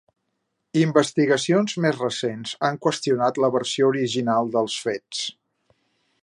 Investigacions 0.83 1.75
més 1.85 1.99
recents 2.03 2.55
han 2.69 2.81
qüestionat 2.87 3.39
la 3.45 3.51
versió 3.57 3.93
original 3.93 4.51
dels 4.57 4.79
fets. 4.89 5.23